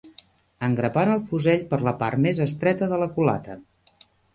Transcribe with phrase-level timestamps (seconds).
[0.67, 3.65] Engrapant el fusell per la part més estreta de la culata